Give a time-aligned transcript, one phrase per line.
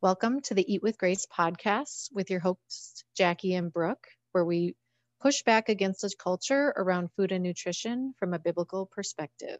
[0.00, 4.76] Welcome to the Eat with Grace podcast with your hosts, Jacque and Brooke, where we
[5.20, 9.58] push back against the culture around food and nutrition from a biblical perspective.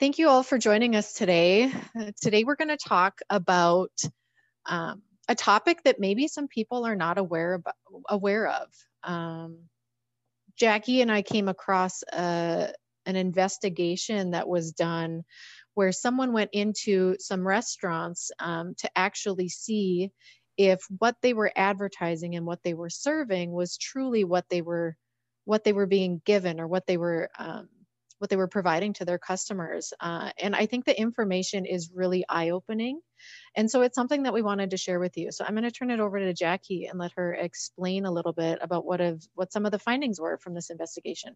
[0.00, 1.70] Thank you all for joining us today.
[2.22, 3.92] today, we're going to talk about
[4.64, 7.74] um, a topic that maybe some people are not aware about,
[8.08, 8.68] aware of.
[9.04, 9.58] Um,
[10.56, 12.72] Jacque and I came across a,
[13.06, 15.24] an investigation that was done
[15.74, 20.10] where someone went into some restaurants um, to actually see
[20.56, 24.96] if what they were advertising and what they were serving was truly what they were
[25.44, 27.68] what they were being given or what they were um,
[28.18, 29.92] what they were providing to their customers.
[30.00, 33.00] Uh, and I think the information is really eye opening.
[33.54, 35.32] And so it's something that we wanted to share with you.
[35.32, 38.32] So I'm going to turn it over to Jacque and let her explain a little
[38.32, 41.34] bit about what have what some of the findings were from this investigation.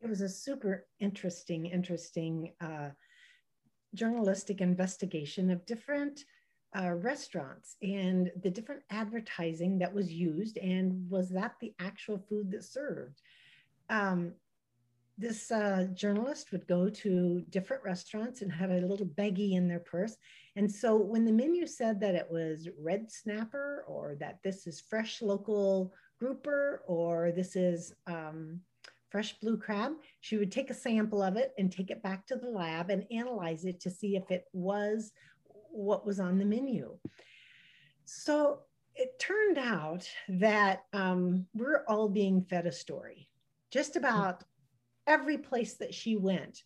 [0.00, 2.90] It was a super interesting, interesting uh,
[3.94, 6.24] journalistic investigation of different
[6.78, 12.50] uh, restaurants and the different advertising that was used, and was that the actual food
[12.52, 13.20] that served?
[13.88, 14.32] Um,
[15.18, 19.80] this uh, journalist would go to different restaurants and had a little baggie in their
[19.80, 20.16] purse.
[20.56, 24.80] And so when the menu said that it was red snapper or that this is
[24.80, 28.60] fresh local grouper or this is um,
[29.10, 32.36] fresh blue crab, she would take a sample of it and take it back to
[32.36, 35.12] the lab and analyze it to see if it was
[35.70, 36.96] what was on the menu.
[38.04, 38.60] So
[38.94, 43.28] it turned out that um, we're all being fed a story.
[43.70, 44.42] Just about
[45.10, 46.62] every place that she went,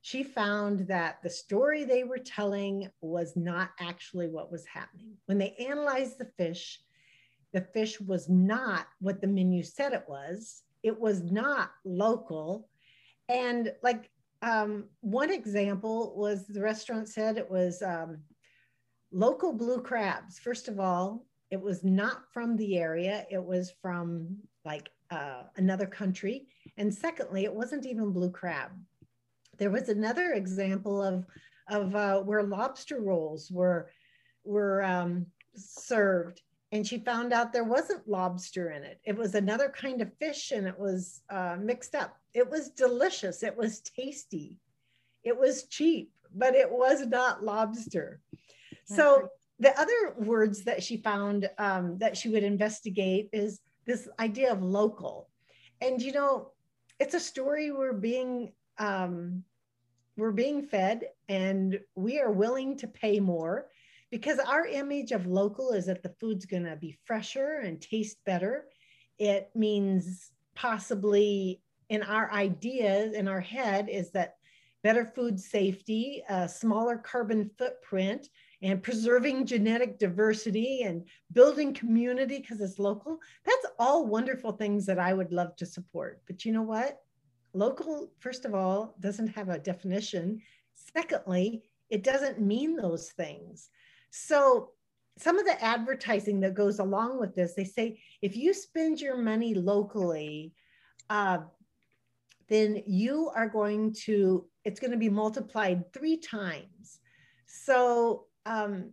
[0.00, 5.16] she found that the story they were telling was not actually what was happening.
[5.26, 6.80] When they analyzed the fish,
[7.52, 10.62] the fish was not what the menu said it was.
[10.84, 12.68] It was not local.
[13.28, 14.10] And like
[14.42, 18.18] um, one example was the restaurant said it was um,
[19.10, 20.38] local blue crabs.
[20.38, 25.86] First of all, it was not from the area, it was from like uh, another
[25.86, 26.46] country.
[26.76, 28.70] And secondly, it wasn't even blue crab.
[29.58, 31.24] There was another example of,
[31.68, 33.90] of uh, where lobster rolls were,
[34.44, 36.42] were um, served.
[36.72, 39.00] And she found out there wasn't lobster in it.
[39.04, 42.16] It was another kind of fish and it was uh, mixed up.
[42.34, 43.44] It was delicious.
[43.44, 44.58] It was tasty.
[45.22, 48.20] It was cheap, but it was not lobster.
[48.86, 49.28] So
[49.60, 54.62] the other words that she found um, that she would investigate is this idea of
[54.62, 55.28] local.
[55.80, 56.52] And you know,
[57.00, 59.44] it's a story we're being um,
[60.16, 63.66] we're being fed, and we are willing to pay more
[64.10, 68.18] because our image of local is that the food's going to be fresher and taste
[68.24, 68.66] better.
[69.18, 74.36] It means possibly in our ideas in our head is that
[74.82, 78.28] better food safety, a smaller carbon footprint,
[78.64, 83.18] and preserving genetic diversity and building community because it's local.
[83.44, 86.22] That's all wonderful things that I would love to support.
[86.26, 87.02] But you know what?
[87.52, 90.40] Local, first of all, doesn't have a definition.
[90.74, 93.68] Secondly, it doesn't mean those things.
[94.10, 94.70] So,
[95.18, 99.16] some of the advertising that goes along with this, they say if you spend your
[99.16, 100.54] money locally,
[101.08, 101.38] uh,
[102.48, 106.98] then you are going to, it's going to be multiplied three times.
[107.46, 108.90] So um,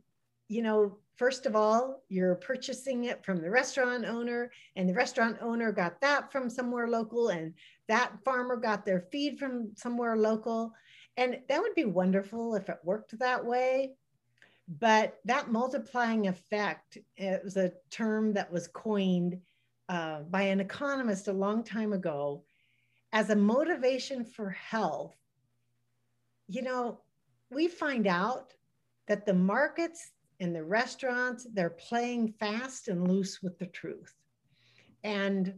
[0.48, 5.38] you know, first of all, you're purchasing it from the restaurant owner, and the restaurant
[5.42, 7.54] owner got that from somewhere local, and
[7.88, 10.74] that farmer got their feed from somewhere local.
[11.18, 13.94] And that would be wonderful if it worked that way.
[14.80, 19.40] But that multiplying effect it was a term that was coined
[19.90, 22.44] uh, by an economist a long time ago
[23.12, 25.16] as a motivation for health.
[26.48, 27.00] You know,
[27.50, 28.54] we find out
[29.12, 34.16] that the markets and the restaurants, they're playing fast and loose with the truth.
[35.04, 35.56] And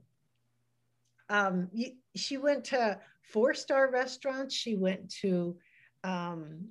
[1.30, 1.70] um,
[2.16, 4.56] she went to four star restaurants.
[4.56, 5.56] She went to,
[6.04, 6.70] um,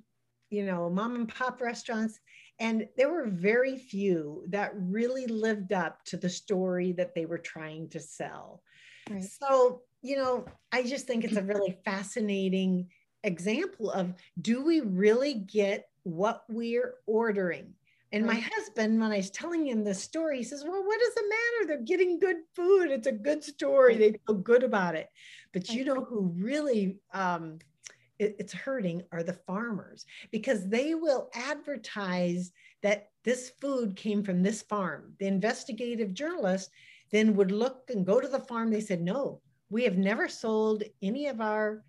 [0.49, 2.19] you know, mom and pop restaurants.
[2.59, 7.37] And there were very few that really lived up to the story that they were
[7.37, 8.61] trying to sell.
[9.09, 9.23] Right.
[9.23, 10.43] So, you know,
[10.73, 12.89] I just think it's a really fascinating
[13.23, 17.73] example of do we really get what we're ordering.
[18.11, 21.13] And my husband, when I was telling him the story, he says, Well, what does
[21.17, 21.67] it matter?
[21.67, 22.91] They're getting good food.
[22.91, 23.97] It's a good story.
[23.97, 25.09] They feel good about it.
[25.51, 27.57] But you know who really um,
[28.19, 32.51] it, it's hurting are the farmers because they will advertise
[32.81, 35.13] that this food came from this farm.
[35.19, 36.69] The investigative journalist
[37.11, 38.69] then would look and go to the farm.
[38.69, 41.83] They said, no, we have never sold any of our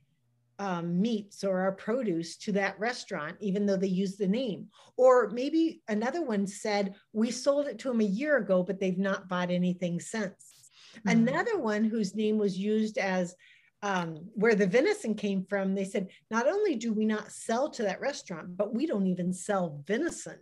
[0.59, 4.69] um, meats or our produce to that restaurant, even though they use the name.
[4.97, 8.99] Or maybe another one said, we sold it to them a year ago, but they've
[8.99, 10.71] not bought anything since.
[10.99, 11.09] Mm-hmm.
[11.29, 13.35] Another one whose name was used as
[13.83, 17.83] um, where the venison came from, they said, not only do we not sell to
[17.83, 20.39] that restaurant, but we don't even sell venison.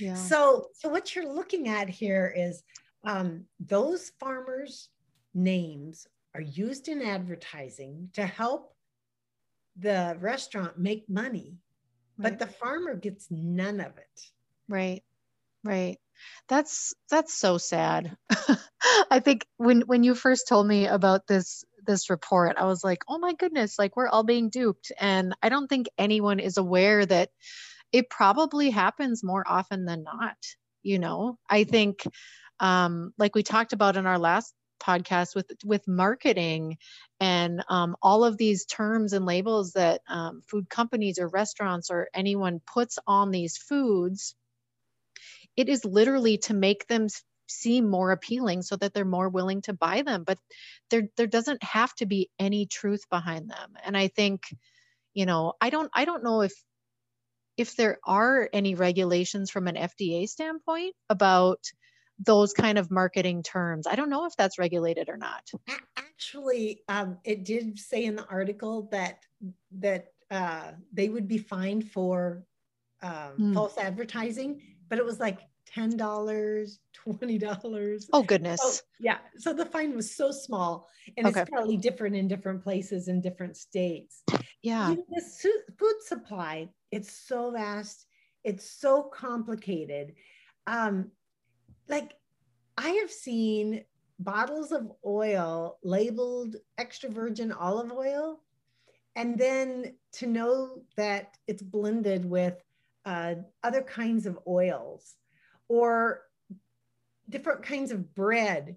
[0.00, 0.14] Yeah.
[0.14, 2.62] So, so what you're looking at here is
[3.04, 4.88] um, those farmers'
[5.34, 8.74] names are used in advertising to help
[9.78, 11.58] the restaurant make money,
[12.18, 12.30] right.
[12.30, 14.20] but the farmer gets none of it.
[14.68, 15.02] Right.
[15.64, 15.98] Right.
[16.48, 18.16] That's that's so sad.
[19.10, 23.02] I think when when you first told me about this this report, I was like,
[23.08, 27.04] "Oh my goodness, like we're all being duped." And I don't think anyone is aware
[27.06, 27.30] that
[27.92, 30.36] it probably happens more often than not,
[30.82, 31.38] you know.
[31.48, 32.02] I think
[32.60, 36.78] um like we talked about in our last podcast with with marketing
[37.20, 42.08] and um, all of these terms and labels that um, food companies or restaurants or
[42.14, 44.34] anyone puts on these foods
[45.56, 47.08] it is literally to make them
[47.48, 50.38] seem more appealing so that they're more willing to buy them but
[50.90, 53.74] there there doesn't have to be any truth behind them.
[53.84, 54.42] And i think
[55.14, 56.52] you know i don't i don't know if
[57.56, 61.58] if there are any regulations from an fda standpoint about
[62.18, 63.86] those kind of marketing terms.
[63.86, 65.48] I don't know if that's regulated or not.
[65.96, 69.24] Actually, um, it did say in the article that
[69.78, 72.44] that uh, they would be fined for
[73.02, 73.54] um, mm.
[73.54, 78.08] false advertising, but it was like ten dollars, twenty dollars.
[78.12, 78.60] Oh goodness!
[78.60, 81.42] So, yeah, so the fine was so small, and okay.
[81.42, 84.22] it's probably different in different places in different states.
[84.62, 85.22] Yeah, the
[85.78, 88.06] food supply it's so vast,
[88.44, 90.14] it's so complicated.
[90.66, 91.10] Um,
[91.88, 92.14] like
[92.76, 93.84] I have seen
[94.18, 98.40] bottles of oil labeled extra virgin olive oil,
[99.16, 102.62] and then to know that it's blended with
[103.04, 105.16] uh, other kinds of oils
[105.68, 106.22] or
[107.28, 108.76] different kinds of bread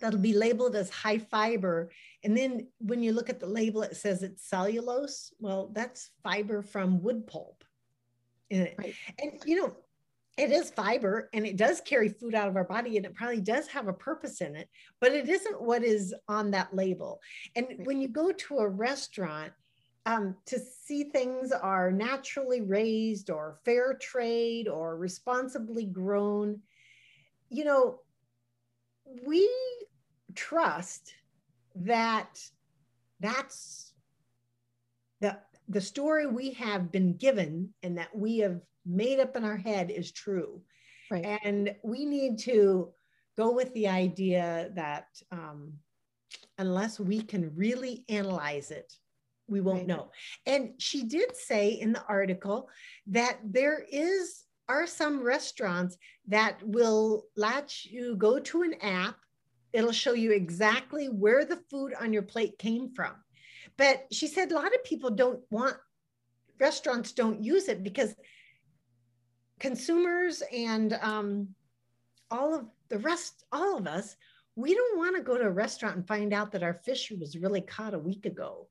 [0.00, 1.90] that'll be labeled as high fiber.
[2.24, 5.32] And then when you look at the label, it says it's cellulose.
[5.38, 7.64] Well, that's fiber from wood pulp.
[8.50, 8.94] Right.
[9.18, 9.76] And you know,
[10.42, 13.40] it is fiber and it does carry food out of our body and it probably
[13.40, 14.68] does have a purpose in it,
[15.00, 17.20] but it isn't what is on that label.
[17.54, 19.52] And when you go to a restaurant,
[20.04, 26.60] um, to see things are naturally raised or fair trade or responsibly grown,
[27.48, 28.00] you know,
[29.24, 29.48] we
[30.34, 31.14] trust
[31.76, 32.40] that
[33.20, 33.92] that's
[35.20, 39.56] the the story we have been given and that we have made up in our
[39.56, 40.62] head is true.
[41.10, 41.40] Right.
[41.44, 42.90] And we need to
[43.36, 45.74] go with the idea that um,
[46.58, 48.92] unless we can really analyze it,
[49.48, 49.86] we won't right.
[49.86, 50.10] know.
[50.46, 52.68] And she did say in the article
[53.08, 55.96] that there is are some restaurants
[56.28, 59.16] that will let you go to an app.
[59.72, 63.12] It'll show you exactly where the food on your plate came from.
[63.76, 65.76] But she said a lot of people don't want
[66.58, 68.14] restaurants don't use it because
[69.60, 71.48] consumers and um,
[72.30, 74.16] all of the rest, all of us,
[74.56, 77.36] we don't want to go to a restaurant and find out that our fish was
[77.36, 78.68] really caught a week ago.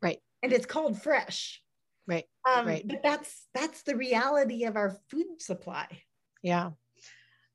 [0.00, 0.20] Right.
[0.42, 1.62] And it's called fresh.
[2.06, 2.24] Right.
[2.48, 2.86] Um, right.
[2.86, 5.86] But that's that's the reality of our food supply.
[6.42, 6.70] Yeah.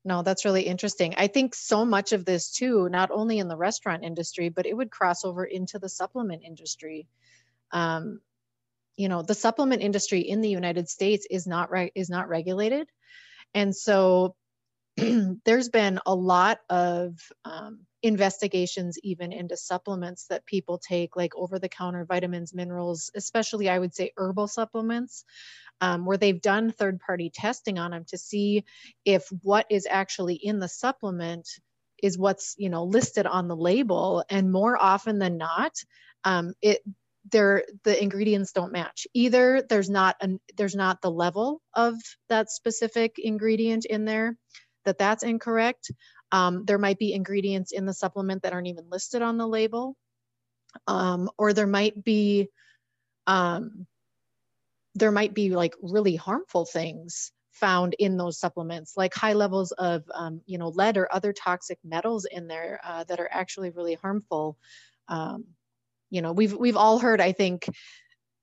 [0.04, 1.14] No, that's really interesting.
[1.18, 4.74] I think so much of this too, not only in the restaurant industry, but it
[4.74, 7.08] would cross over into the supplement industry.
[7.72, 8.20] Um,
[8.98, 12.88] you know the supplement industry in the united states is not re- is not regulated.
[13.54, 14.34] And so
[14.96, 17.14] there's been a lot of
[17.44, 23.68] um, investigations even into supplements that people take like over the counter vitamins minerals especially
[23.68, 25.24] i would say herbal supplements
[25.80, 28.64] um, where they've done third party testing on them to see
[29.04, 31.48] if what is actually in the supplement
[32.02, 34.24] is what's you know listed on the label.
[34.30, 35.72] And more often than not
[36.24, 36.80] um, it
[37.30, 39.06] there the ingredients don't match.
[39.14, 41.94] Either there's not an there's not the level of
[42.28, 44.36] that specific ingredient in there
[44.84, 45.90] that that's incorrect.
[46.32, 49.96] Um, there might be ingredients in the supplement that aren't even listed on the label.
[50.86, 52.48] Um, or there might be
[53.26, 53.86] um,
[54.94, 60.04] there might be like really harmful things found in those supplements like high levels of
[60.14, 63.94] um, you know lead or other toxic metals in there uh, that are actually really
[63.94, 64.56] harmful.
[65.08, 65.44] Um,
[66.10, 67.68] you know we've we've all heard i think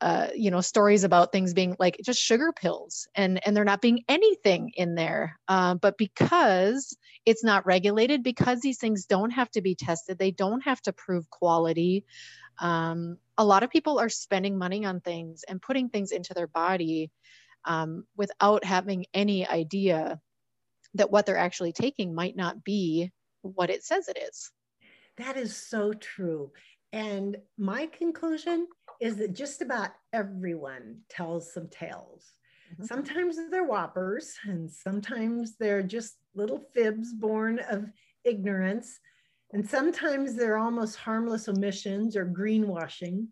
[0.02, 3.82] uh, you know stories about things being like just sugar pills and and there not
[3.82, 5.40] being anything in there.
[5.48, 10.32] Uh, but because it's not regulated because these things don't have to be tested they
[10.32, 12.04] don't have to prove quality
[12.60, 16.48] um, a lot of people are spending money on things and putting things into their
[16.48, 17.12] body
[17.66, 20.20] um, without having any idea
[20.94, 24.52] that what they're actually taking might not be what it says it is.
[25.18, 26.52] That is so true
[26.94, 28.68] and my conclusion
[29.02, 32.34] is that just about everyone tells some tales.
[32.74, 32.86] Mm-hmm.
[32.86, 37.92] Sometimes they're whoppers, and sometimes they're just little fibs born of
[38.24, 39.00] ignorance.
[39.54, 43.28] And sometimes they're almost harmless omissions or greenwashing.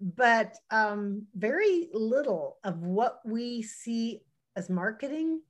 [0.00, 4.22] But um, very little of what we see
[4.56, 5.40] as marketing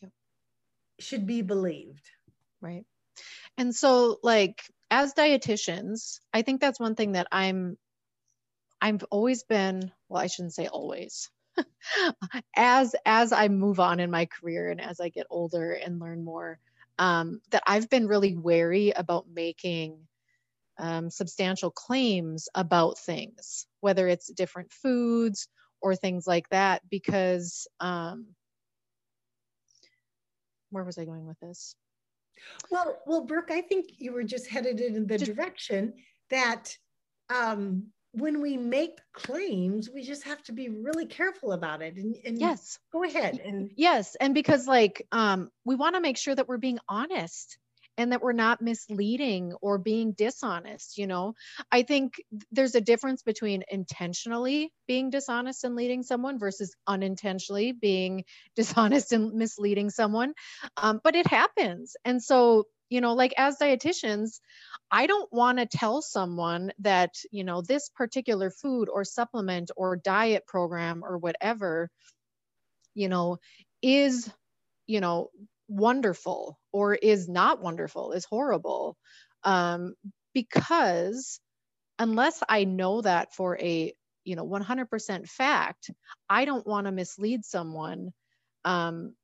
[0.00, 0.10] yep.
[0.98, 2.08] should be believed.
[2.60, 2.84] Right.
[3.58, 7.78] And so, like, as dietitians, I think that's one thing that I'm
[8.80, 11.30] I've always been, well, I shouldn't say always.
[12.56, 16.24] as as I move on in my career and as I get older and learn
[16.24, 16.58] more,
[16.98, 19.96] um, that I've been really wary about making
[20.78, 25.48] um, substantial claims about things, whether it's different foods
[25.80, 28.26] or things like that, because um,
[30.68, 31.76] where was I going with this?
[32.70, 35.94] Well, well, Brooke, I think you were just headed in the just, direction
[36.30, 36.76] that
[37.32, 41.96] um, when we make claims, we just have to be really careful about it.
[41.96, 43.40] And, and yes, go ahead.
[43.44, 47.58] And yes, and because like um, we want to make sure that we're being honest
[47.98, 51.34] and that we're not misleading or being dishonest you know?
[51.70, 52.14] I think
[52.50, 58.24] there's a difference between intentionally being dishonest and leading someone versus unintentionally being
[58.56, 60.34] dishonest and misleading someone.
[60.76, 61.96] Um, but it happens.
[62.04, 64.40] And so you know like as dietitians
[64.90, 69.96] i don't want to tell someone that you know this particular food or supplement or
[69.96, 71.88] diet program or whatever
[72.94, 73.38] you know
[73.80, 74.30] is
[74.86, 75.30] you know
[75.72, 78.96] wonderful or is not wonderful is horrible.
[79.44, 79.94] Um,
[80.34, 81.40] because
[81.98, 83.92] unless i know that for a
[84.24, 85.90] you know 100% fact
[86.28, 88.10] i don't want to mislead someone
[88.64, 89.14] um,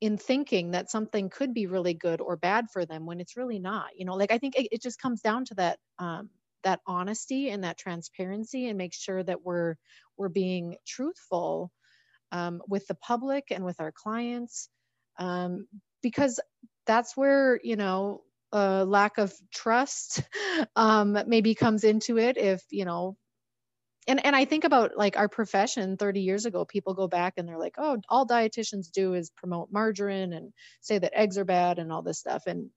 [0.00, 3.58] in thinking that something could be really good or bad for them when it's really
[3.58, 4.14] not you know?
[4.14, 6.30] Like i think it, it just comes down to that um,
[6.62, 9.76] that honesty and that transparency and make sure that we're
[10.16, 11.70] we're being truthful
[12.32, 14.68] um, with the public and with our clients
[15.18, 15.66] um,
[16.02, 16.40] because
[16.86, 20.22] that's where you know a lack of trust
[20.76, 23.16] um, maybe comes into it if you know
[24.08, 27.48] and and I think about like our profession 30 years ago, people go back and
[27.48, 31.78] they're like, oh, all dietitians do is promote margarine and say that eggs are bad
[31.78, 32.44] and all this stuff.
[32.46, 32.70] And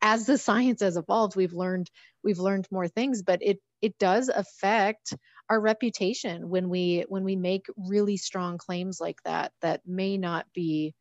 [0.00, 1.90] as the science has evolved, we've learned
[2.22, 5.14] we've learned more things, but it it does affect
[5.48, 10.46] our reputation when we when we make really strong claims like that that may not
[10.54, 10.94] be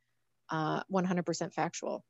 [0.51, 2.03] uh, 100% factual.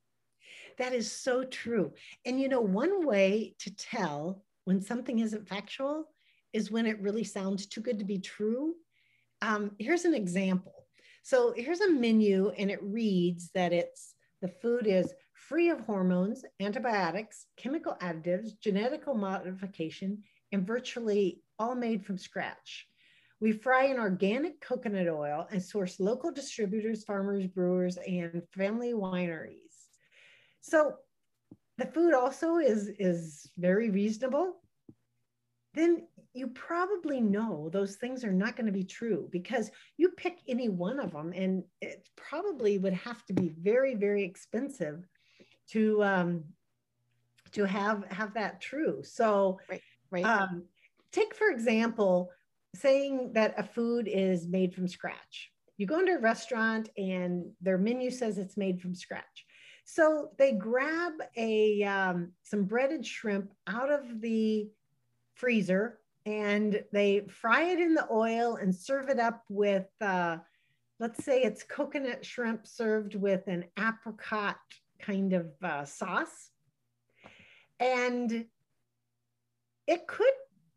[0.78, 1.92] That is so true.
[2.24, 6.08] And you know, one way to tell when something isn't factual
[6.52, 8.74] is when it really sounds too good to be true.
[9.40, 10.86] Um, here's an example.
[11.22, 16.44] So here's a menu, and it reads that it's the food is free of hormones,
[16.60, 22.86] antibiotics, chemical additives, genetical modification, and virtually all made from scratch.
[23.42, 29.56] We fry in organic coconut oil and source local distributors, farmers, brewers, and family wineries.
[30.60, 30.94] So
[31.76, 34.60] the food also is, is very reasonable.
[35.74, 40.38] Then you probably know those things are not going to be true because you pick
[40.46, 45.04] any one of them and it probably would have to be very very expensive
[45.68, 46.44] to um
[47.50, 50.64] to have have that true so right right um,
[51.12, 52.30] take for example
[52.74, 57.78] saying that a food is made from scratch you go into a restaurant and their
[57.78, 59.46] menu says it's made from scratch
[59.84, 64.68] so they grab a um, some breaded shrimp out of the
[65.34, 70.38] freezer and they fry it in the oil and serve it up with, uh,
[71.00, 74.58] let's say it's coconut shrimp served with an apricot
[75.00, 76.50] kind of uh, sauce.
[77.80, 78.44] And
[79.88, 80.32] it could,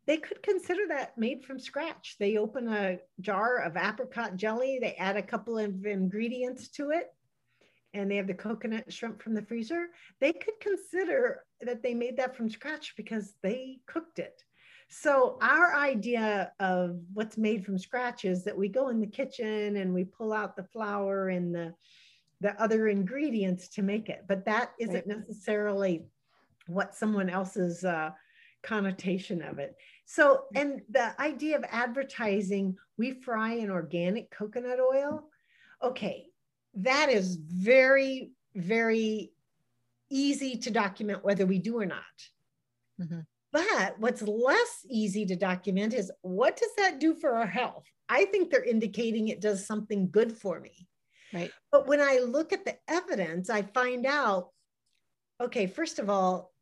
[0.07, 2.15] they could consider that made from scratch.
[2.19, 7.13] They open a jar of apricot jelly, they add a couple of ingredients to it,
[7.93, 9.87] and they have the coconut shrimp from the freezer.
[10.19, 14.43] They could consider that they made that from scratch because they cooked it.
[14.87, 19.77] So our idea of what's made from scratch is that we go in the kitchen
[19.77, 21.73] and we pull out the flour and the
[22.41, 26.05] the other ingredients to make it, but that isn't necessarily
[26.67, 28.11] what someone else's uh,
[28.61, 29.75] connotation of it.
[30.05, 35.29] So, and the idea of advertising, we fry in organic coconut oil.
[35.81, 36.27] Okay,
[36.75, 39.31] that is very, very
[40.09, 42.03] easy to document whether we do or not.
[43.01, 43.21] Mm-hmm.
[43.51, 47.85] But what's less easy to document is what does that do for our health?
[48.09, 50.87] I think they're indicating it does something good for me.
[51.33, 51.51] Right.
[51.71, 54.49] But when I look at the evidence, I find out
[55.41, 56.53] okay, first of all,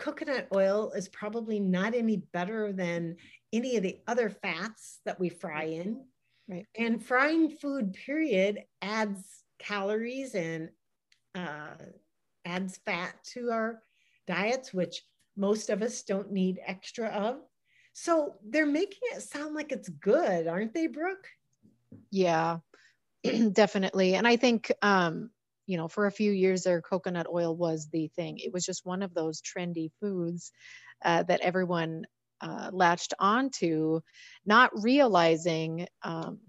[0.00, 3.16] coconut oil is probably not any better than
[3.52, 6.04] any of the other fats that we fry in.
[6.48, 6.66] Right.
[6.76, 10.70] And frying food, period, adds calories and
[11.34, 11.74] uh,
[12.44, 13.82] adds fat to our
[14.26, 15.02] diets, which
[15.36, 17.36] most of us don't need extra of.
[17.92, 21.26] So they're making it sound like it's good, aren't they, Brooke?
[22.10, 22.58] Yeah,
[23.52, 24.14] definitely.
[24.14, 25.30] And I think, um,
[25.70, 28.38] you know, for a few years there, coconut oil was the thing.
[28.38, 30.50] It was just one of those trendy foods
[31.04, 32.06] uh, that everyone
[32.40, 34.00] uh, latched onto,
[34.44, 36.40] not realizing, um,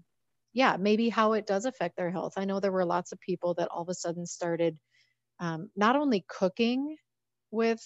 [0.52, 2.32] yeah, maybe how it does affect their health.
[2.36, 4.76] I know there were lots of people that all of a sudden started
[5.38, 6.96] um, not only cooking
[7.52, 7.80] with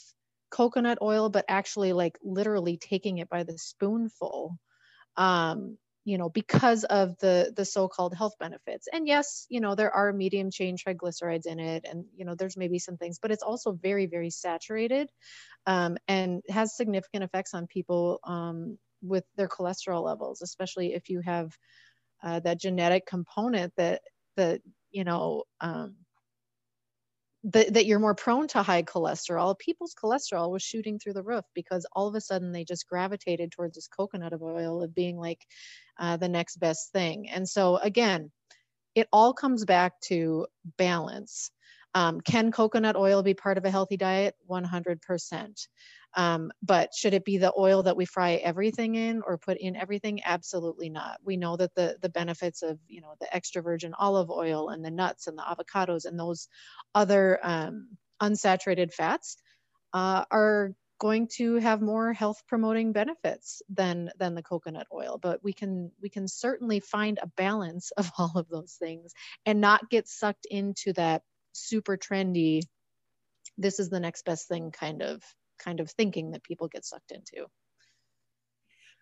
[0.50, 4.56] coconut oil, but actually like literally taking it by the spoonful.
[5.18, 5.76] Um,
[6.06, 8.88] you know because of the the so-called health benefits.
[8.92, 12.56] And yes you know there are medium chain triglycerides in it and you know there's
[12.56, 15.10] maybe some things but it's also very very saturated
[15.66, 21.20] um, and has significant effects on people um, with their cholesterol levels especially if you
[21.20, 21.52] have
[22.22, 24.02] uh, that genetic component that
[24.36, 25.96] that you know um,
[27.46, 31.44] that, that you're more prone to high cholesterol people's cholesterol was shooting through the roof
[31.54, 35.46] because all of a sudden they just gravitated towards this coconut oil of being like
[35.98, 37.28] uh, the next best thing.
[37.28, 38.30] And so again
[38.94, 40.46] it all comes back to
[40.78, 41.50] balance.
[41.94, 44.34] Um, can coconut oil be part of a healthy diet?
[44.50, 45.66] 100%
[46.16, 49.76] um, but should it be the oil that we fry everything in or put in
[49.76, 50.22] everything?
[50.24, 51.18] Absolutely not.
[51.22, 54.82] We know that the the benefits of you know the extra virgin olive oil and
[54.84, 56.48] the nuts and the avocados and those
[56.94, 57.88] other um,
[58.22, 59.36] unsaturated fats
[59.92, 65.44] uh, are going to have more health promoting benefits than than the coconut oil but
[65.44, 69.12] we can we can certainly find a balance of all of those things
[69.44, 71.20] and not get sucked into that
[71.52, 72.62] super trendy
[73.58, 75.22] this is the next best thing kind of
[75.58, 77.46] kind of thinking that people get sucked into.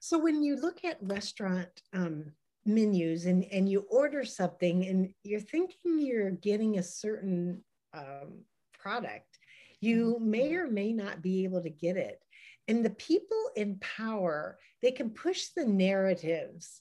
[0.00, 2.32] So when you look at restaurant um,
[2.66, 7.62] menus and, and you order something and you're thinking you're getting a certain
[7.94, 8.44] um,
[8.78, 9.38] product,
[9.80, 10.30] you mm-hmm.
[10.30, 12.20] may or may not be able to get it.
[12.68, 16.80] And the people in power, they can push the narratives.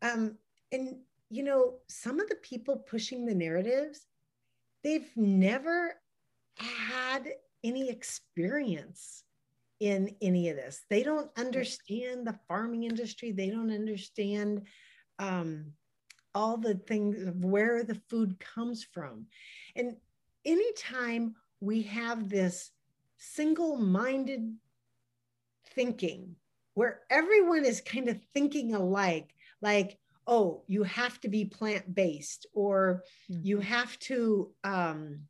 [0.00, 0.36] Um,
[0.72, 0.96] and,
[1.30, 4.06] you know, some of the people pushing the narratives,
[4.82, 5.94] they've never
[6.56, 7.28] had
[7.64, 9.24] any experience
[9.80, 10.84] in any of this.
[10.88, 13.32] They don't understand the farming industry.
[13.32, 14.62] They don't understand
[15.18, 15.72] um,
[16.34, 19.26] all the things of where the food comes from.
[19.76, 19.96] And
[20.44, 22.70] anytime we have this
[23.16, 24.54] single minded
[25.74, 26.36] thinking
[26.74, 32.46] where everyone is kind of thinking alike, like, oh, you have to be plant based
[32.54, 33.40] or mm-hmm.
[33.44, 35.20] you have to um,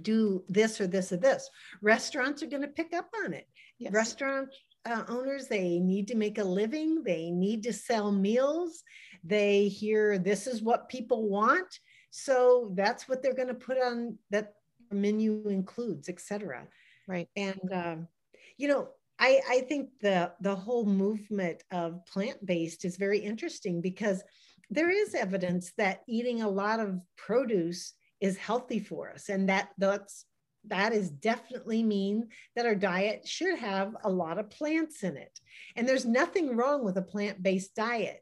[0.00, 1.48] do this or this or this.
[1.82, 3.46] Restaurants are going to pick up on it.
[3.78, 3.92] Yes.
[3.92, 4.48] Restaurant
[4.86, 8.82] uh, owners, they need to make a living, they need to sell meals.
[9.24, 11.66] They hear this is what people want.
[12.10, 14.54] So that's what they're going to put on that
[14.92, 16.66] menu includes, etc.
[17.08, 17.28] Right.
[17.36, 18.08] And, um,
[18.56, 23.80] you know, I, I think the, the whole movement of plant based is very interesting
[23.80, 24.22] because
[24.70, 29.28] there is evidence that eating a lot of produce is healthy for us.
[29.28, 30.24] And that that's
[30.68, 35.38] that is definitely mean that our diet should have a lot of plants in it.
[35.76, 38.20] And there's nothing wrong with a plant-based diet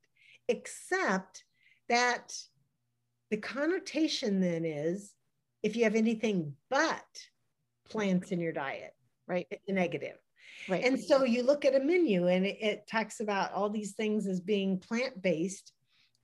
[0.49, 1.43] except
[1.89, 2.35] that
[3.31, 5.13] the connotation then is
[5.63, 7.05] if you have anything but
[7.89, 8.93] plants in your diet
[9.27, 10.17] right it's negative.
[10.69, 10.85] Right.
[10.85, 14.27] And so you look at a menu and it, it talks about all these things
[14.27, 15.73] as being plant-based.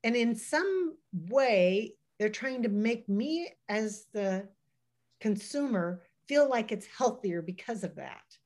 [0.05, 4.47] And in some way they're trying to make me as the
[5.23, 8.37] consumer feel like it's healthier because of that.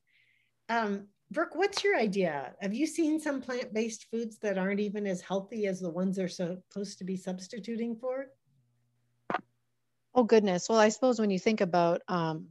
[0.69, 2.55] Um, Brooke, what's your idea?
[2.61, 6.15] Have you seen some plant based foods that aren't even as healthy as the ones
[6.15, 8.27] they're supposed to be substituting for?
[10.13, 10.69] Oh, goodness.
[10.69, 12.47] Well, I suppose when you think about, um,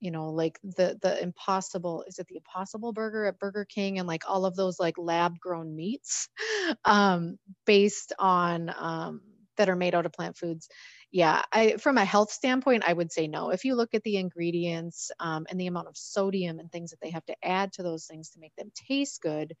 [0.00, 4.08] you know, like the the impossible, is it the impossible burger at Burger King and
[4.08, 6.28] like all of those like lab grown meats
[6.84, 9.20] um, based on um,
[9.58, 10.68] that are made out of plant foods
[11.10, 13.50] yeah i from a health standpoint i would say no.
[13.50, 17.00] If you look at the ingredients um, and the amount of sodium and things that
[17.00, 19.54] they have to add to those things to make them taste good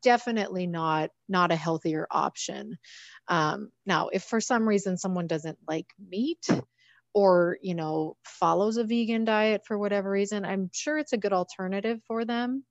[0.00, 2.78] definitely not not a healthier option.
[3.28, 6.46] Um, now if for some reason someone doesn't like meat
[7.14, 11.32] or you know follows a vegan diet for whatever reason i'm sure it's a good
[11.32, 12.64] alternative for them.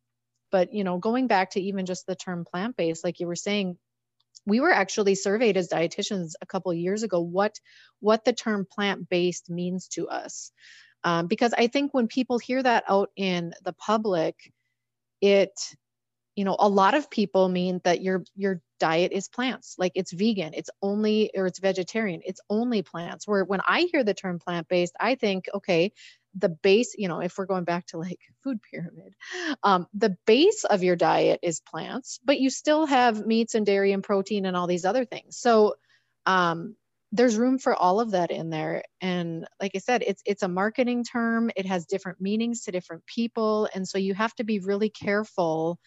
[0.52, 3.78] But you know going back to even just the term plant-based like you were saying
[4.46, 7.60] we were actually surveyed as dietitians a couple years ago what
[8.00, 10.52] what the term plant-based means to us.
[11.04, 14.36] Um, because i think when people hear that out in the public
[15.20, 15.52] it
[16.36, 20.12] you know a lot of people mean that your your diet is plants like it's
[20.12, 23.28] vegan it's only or it's vegetarian it's only plants.
[23.28, 25.94] Where when i hear the term plant-based i think okay
[26.36, 29.14] the base you know if we're going back to like food pyramid
[29.64, 33.92] um, the base of your diet is plants but you still have meats and dairy
[33.92, 35.38] and protein and all these other things.
[35.38, 35.76] So
[36.26, 36.76] um,
[37.12, 38.84] there's room for all of that in there.
[39.02, 41.52] And like i said it's it's a marketing term.
[41.56, 43.68] It has different meanings to different people.
[43.74, 45.80] And so you have to be really careful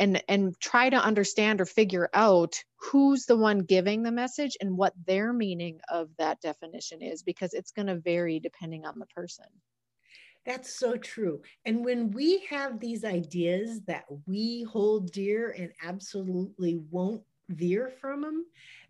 [0.00, 4.76] and and try to understand or figure out who's the one giving the message and
[4.76, 9.06] what their meaning of that definition is because it's going to vary depending on the
[9.06, 9.46] person.
[10.46, 11.42] That's so true.
[11.66, 18.22] And when we have these ideas that we hold dear and absolutely won't veer from
[18.22, 18.46] them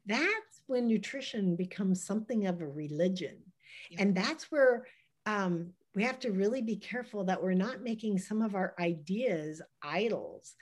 [0.09, 3.37] that's when nutrition becomes something of a religion.
[3.91, 4.03] Yeah.
[4.03, 4.87] and that's where
[5.27, 9.63] um, we have to really be careful that we're not making some of our ideas
[9.83, 10.55] idols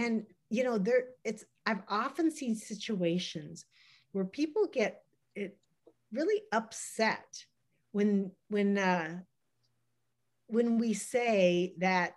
[0.00, 3.64] and you know there it's i've often seen situations
[4.12, 5.02] where people get
[5.34, 5.56] it
[6.12, 7.44] really upset
[7.92, 9.18] when when uh
[10.46, 12.14] when we say that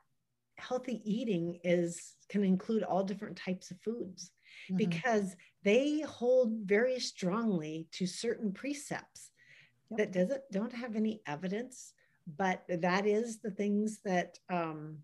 [0.57, 4.31] healthy eating is can include all different types of foods
[4.69, 4.77] mm-hmm.
[4.77, 9.31] because they hold very strongly to certain precepts
[9.89, 9.97] yep.
[9.97, 11.93] that doesn't don't have any evidence
[12.37, 14.97] but that is the things that um,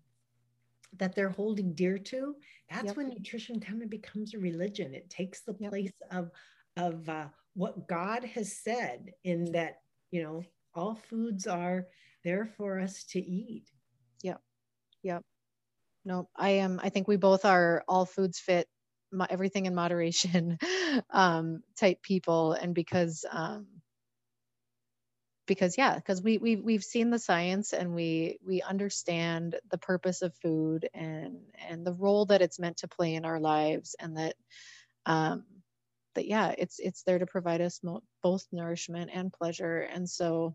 [0.98, 2.34] that they're holding dear to
[2.70, 2.96] that's yep.
[2.96, 4.94] when nutrition kind of becomes a religion.
[4.94, 5.70] It takes the yep.
[5.70, 6.30] place of
[6.76, 9.80] of uh, what god has said in that
[10.12, 11.86] you know all foods are
[12.24, 13.70] there for us to eat.
[14.22, 14.40] Yep.
[15.02, 15.22] Yep.
[16.04, 18.68] No i am i think we both are all foods fit
[19.28, 20.56] everything in moderation
[21.10, 22.52] um type people.
[22.52, 23.66] And because um
[25.50, 30.22] because yeah because we, we we've seen the science and we we understand the purpose
[30.22, 34.16] of food and and the role that it's meant to play in our lives and
[34.16, 34.36] that
[35.06, 35.42] um
[36.14, 39.80] that yeah it's it's there to provide us mo- both nourishment and pleasure.
[39.80, 40.54] And so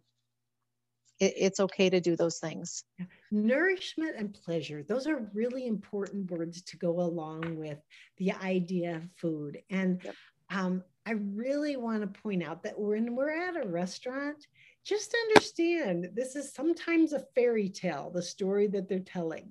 [1.19, 2.85] it, it's okay to do those things.
[3.31, 7.79] Nourishment and pleasure those are really important words to go along with
[8.15, 9.57] the idea of food.
[9.69, 10.15] And yep.
[10.51, 14.47] um, i really want to point out that when we're at a restaurant
[14.85, 19.49] just understand this is sometimes a fairy tale, the story that they're telling.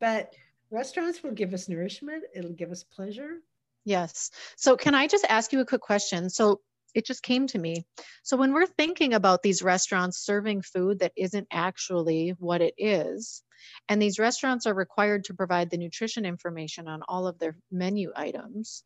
[0.00, 0.34] But
[0.70, 3.38] restaurants will give us nourishment, it'll give us pleasure.
[3.84, 4.30] Yes.
[4.56, 6.28] So, can I just ask you a quick question?
[6.28, 6.60] So,
[6.94, 7.84] it just came to me.
[8.22, 13.42] So, when we're thinking about these restaurants serving food that isn't actually what it is,
[13.88, 18.10] and these restaurants are required to provide the nutrition information on all of their menu
[18.16, 18.82] items,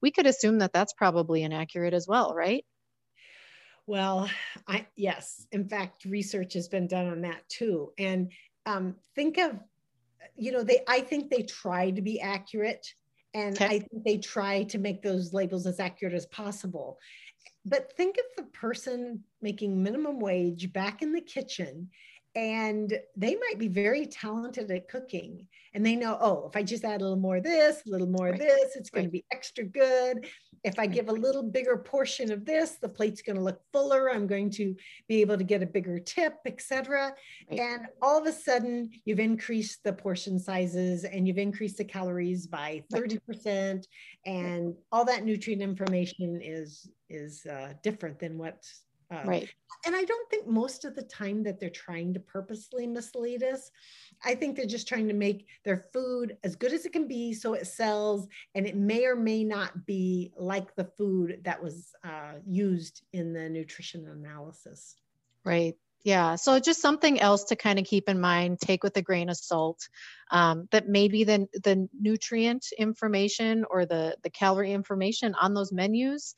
[0.00, 2.64] we could assume that that's probably inaccurate as well, right?
[3.86, 4.30] Well,
[4.68, 7.92] I yes, in fact, research has been done on that too.
[7.98, 8.30] And
[8.64, 9.58] um, think of,
[10.36, 12.86] you know, they I think they try to be accurate,
[13.34, 13.66] and okay.
[13.66, 16.98] I think they try to make those labels as accurate as possible.
[17.64, 21.90] But think of the person making minimum wage back in the kitchen
[22.34, 26.84] and they might be very talented at cooking and they know oh if i just
[26.84, 28.34] add a little more of this a little more right.
[28.34, 29.08] of this it's going right.
[29.08, 30.26] to be extra good
[30.64, 34.10] if I give a little bigger portion of this, the plate's going to look fuller.
[34.10, 34.76] I'm going to
[35.08, 37.12] be able to get a bigger tip, etc.
[37.50, 37.60] Right.
[37.60, 42.46] And all of a sudden, you've increased the portion sizes and you've increased the calories
[42.46, 43.84] by 30%.
[44.24, 48.64] And all that nutrient information is is uh, different than what
[49.12, 49.48] um, right.
[49.84, 53.70] And I don't think most of the time that they're trying to purposely mislead us.
[54.24, 57.32] I think they're just trying to make their food as good as it can be
[57.34, 61.92] so it sells, and it may or may not be like the food that was
[62.04, 64.96] uh, used in the nutrition analysis.
[65.44, 65.74] Right.
[66.04, 66.34] Yeah.
[66.34, 69.36] So just something else to kind of keep in mind, take with a grain of
[69.36, 69.88] salt.
[70.30, 76.34] Um, that maybe the the nutrient information or the the calorie information on those menus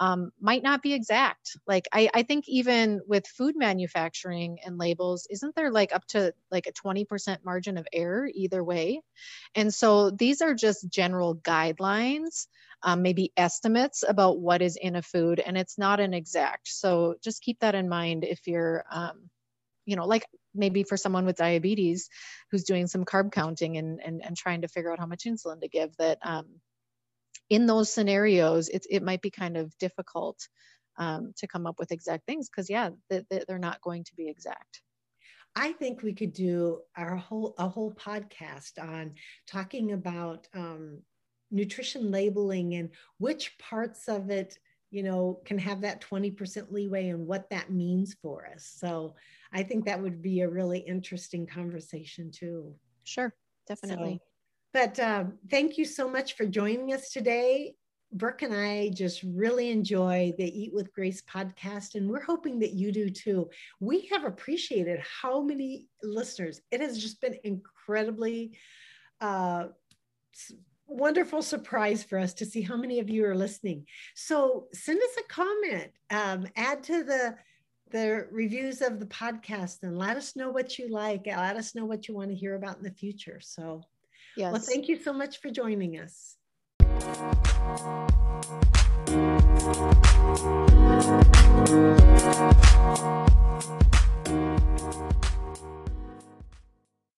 [0.00, 1.56] um, might not be exact.
[1.66, 6.32] Like I, I think even with food manufacturing and labels, isn't there like up to
[6.50, 9.02] like a 20% margin of error either way?
[9.54, 12.46] And so these are just general guidelines.
[12.82, 16.68] um, maybe estimates about what is in a food, and it's not an exact.
[16.68, 19.30] So just keep that in mind if you're, um,
[19.86, 22.08] you know, like maybe for someone with diabetes
[22.50, 25.60] who's doing some carb counting and, and, and trying to figure out how much insulin
[25.60, 26.46] to give that um,
[27.50, 30.48] in those scenarios, it, it might be kind of difficult
[30.98, 34.28] um, to come up with exact things because yeah, they, they're not going to be
[34.28, 34.82] exact.
[35.56, 39.14] I think we could do our whole a whole podcast on
[39.46, 41.00] talking about um,
[41.50, 44.58] nutrition labeling and which parts of it
[44.90, 48.72] you know can have that 20% leeway and what that means for us.
[48.76, 49.14] So
[49.52, 52.74] I think that would be a really interesting conversation too.
[53.04, 53.34] Sure,
[53.66, 54.20] definitely.
[54.20, 54.37] So,
[54.72, 57.74] but um, thank you so much for joining us today.
[58.12, 62.72] Brooke and I just really enjoy the Eat with Grace podcast, and we're hoping that
[62.72, 63.50] you do too.
[63.80, 66.60] We have appreciated how many listeners.
[66.70, 68.56] It has just been incredibly
[69.20, 69.66] uh,
[70.86, 73.86] wonderful surprise for us to see how many of you are listening.
[74.14, 77.36] So send us a comment, um, add to the
[77.90, 81.26] the reviews of the podcast, and let us know what you like.
[81.26, 83.40] Let us know what you want to hear about in the future.
[83.40, 83.82] So,
[84.38, 84.52] yes.
[84.52, 86.36] well, thank you so much for joining us.